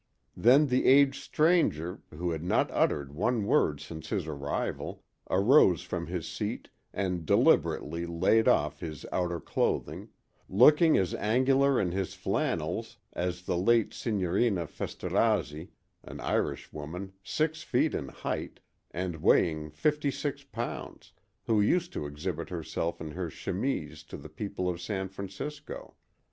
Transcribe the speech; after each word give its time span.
Then 0.35 0.65
the 0.65 0.87
aged 0.87 1.21
stranger, 1.21 2.01
who 2.09 2.31
had 2.31 2.43
not 2.43 2.71
uttered 2.71 3.13
one 3.13 3.45
word 3.45 3.79
since 3.79 4.09
his 4.09 4.25
arrival, 4.25 5.03
arose 5.29 5.83
from 5.83 6.07
his 6.07 6.27
seat 6.27 6.69
and 6.91 7.23
deliberately 7.23 8.07
laid 8.07 8.47
off 8.47 8.79
his 8.79 9.05
outer 9.11 9.39
clothing, 9.39 10.09
looking 10.49 10.97
as 10.97 11.13
angular 11.13 11.79
in 11.79 11.91
his 11.91 12.15
flannels 12.15 12.97
as 13.13 13.43
the 13.43 13.55
late 13.55 13.93
Signorina 13.93 14.65
Festorazzi, 14.65 15.69
an 16.01 16.19
Irish 16.19 16.73
woman, 16.73 17.13
six 17.23 17.61
feet 17.61 17.93
in 17.93 18.07
height, 18.07 18.59
and 18.89 19.17
weighing 19.17 19.69
fifty 19.69 20.09
six 20.09 20.43
pounds, 20.43 21.13
who 21.45 21.61
used 21.61 21.93
to 21.93 22.07
exhibit 22.07 22.49
herself 22.49 22.99
in 23.01 23.11
her 23.11 23.29
chemise 23.29 24.01
to 24.05 24.17
the 24.17 24.29
people 24.29 24.67
of 24.67 24.81
San 24.81 25.09
Francisco. 25.09 25.93